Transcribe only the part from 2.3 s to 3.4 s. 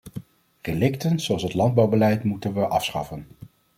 we afschaffen.